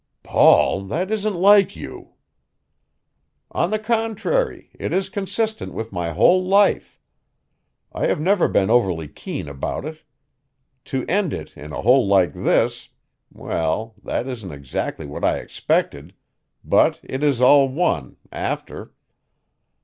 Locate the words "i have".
7.93-8.19